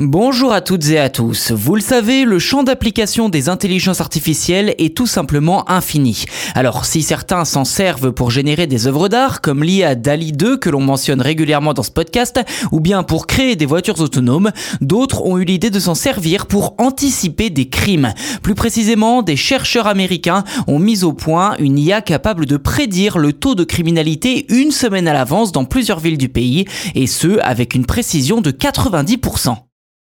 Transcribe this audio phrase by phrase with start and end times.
[0.00, 1.52] Bonjour à toutes et à tous.
[1.52, 6.24] Vous le savez, le champ d'application des intelligences artificielles est tout simplement infini.
[6.56, 10.68] Alors, si certains s'en servent pour générer des œuvres d'art, comme l'IA DALI 2 que
[10.68, 12.40] l'on mentionne régulièrement dans ce podcast,
[12.72, 16.74] ou bien pour créer des voitures autonomes, d'autres ont eu l'idée de s'en servir pour
[16.78, 18.12] anticiper des crimes.
[18.42, 23.32] Plus précisément, des chercheurs américains ont mis au point une IA capable de prédire le
[23.32, 26.64] taux de criminalité une semaine à l'avance dans plusieurs villes du pays,
[26.96, 29.54] et ce, avec une précision de 90%.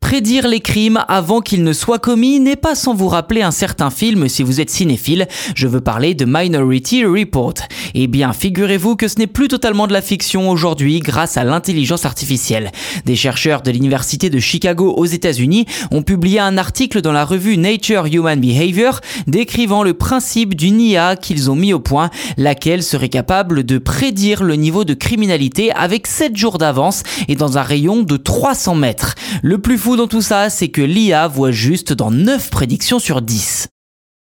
[0.09, 3.91] Prédire les crimes avant qu'ils ne soient commis n'est pas sans vous rappeler un certain
[3.91, 7.53] film si vous êtes cinéphile, je veux parler de Minority Report.
[7.93, 12.07] Eh bien, figurez-vous que ce n'est plus totalement de la fiction aujourd'hui grâce à l'intelligence
[12.07, 12.73] artificielle.
[13.05, 17.59] Des chercheurs de l'université de Chicago aux États-Unis ont publié un article dans la revue
[17.59, 23.11] Nature Human Behavior décrivant le principe d'une IA qu'ils ont mis au point, laquelle serait
[23.11, 28.05] capable de prédire le niveau de criminalité avec 7 jours d'avance et dans un rayon
[28.05, 29.15] de 300 mètres.
[29.43, 33.21] Le plus fou dans tout ça, c'est que l'IA voit juste dans 9 prédictions sur
[33.21, 33.69] 10.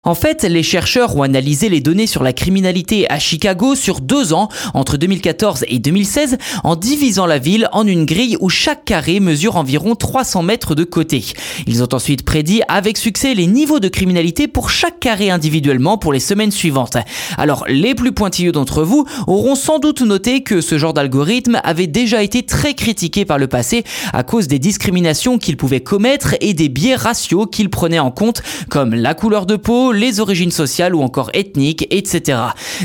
[0.08, 4.32] En fait, les chercheurs ont analysé les données sur la criminalité à Chicago sur deux
[4.32, 9.20] ans, entre 2014 et 2016, en divisant la ville en une grille où chaque carré
[9.20, 11.26] mesure environ 300 mètres de côté.
[11.66, 16.14] Ils ont ensuite prédit avec succès les niveaux de criminalité pour chaque carré individuellement pour
[16.14, 16.96] les semaines suivantes.
[17.36, 21.86] Alors, les plus pointilleux d'entre vous auront sans doute noté que ce genre d'algorithme avait
[21.86, 26.54] déjà été très critiqué par le passé à cause des discriminations qu'il pouvait commettre et
[26.54, 30.94] des biais raciaux qu'il prenait en compte, comme la couleur de peau, les origines sociales
[30.94, 32.38] ou encore ethniques, etc.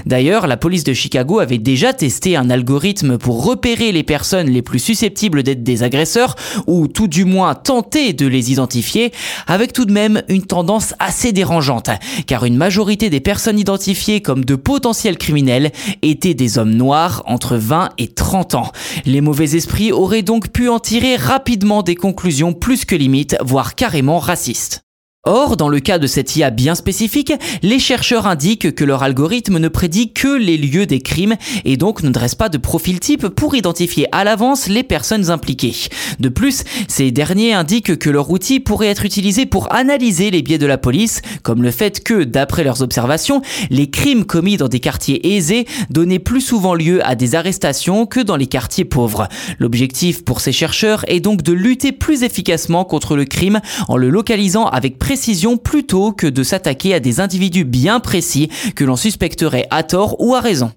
[0.06, 4.62] D'ailleurs, la police de Chicago avait déjà testé un algorithme pour repérer les personnes les
[4.62, 6.36] plus susceptibles d'être des agresseurs,
[6.68, 9.12] ou tout du moins tenter de les identifier,
[9.48, 11.90] avec tout de même une tendance assez dérangeante,
[12.28, 17.58] car une majorité des personnes identifiées comme de potentiels criminels étaient des hommes noirs entre
[17.58, 18.72] 20 et 30 ans.
[19.06, 23.76] Les mauvais esprits auraient donc pu en tirer rapidement des conclusions plus que limites, voire
[23.76, 24.83] carrément racistes.
[25.26, 29.58] Or, dans le cas de cette IA bien spécifique, les chercheurs indiquent que leur algorithme
[29.58, 33.30] ne prédit que les lieux des crimes et donc ne dresse pas de profil type
[33.30, 35.88] pour identifier à l'avance les personnes impliquées.
[36.20, 40.58] De plus, ces derniers indiquent que leur outil pourrait être utilisé pour analyser les biais
[40.58, 44.82] de la police, comme le fait que, d'après leurs observations, les crimes commis dans des
[44.82, 49.30] quartiers aisés donnaient plus souvent lieu à des arrestations que dans les quartiers pauvres.
[49.58, 54.10] L'objectif pour ces chercheurs est donc de lutter plus efficacement contre le crime en le
[54.10, 55.13] localisant avec précision
[55.58, 60.36] plutôt que de s'attaquer à des individus bien précis que l'on suspecterait à tort ou
[60.36, 60.72] à raison.